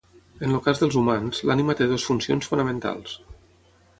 En 0.45 0.53
el 0.53 0.61
cas 0.67 0.79
dels 0.83 0.97
humans, 1.01 1.41
l'ànima 1.51 1.77
té 1.81 1.87
dues 1.93 2.07
funcions 2.11 2.51
fonamentals. 2.53 3.17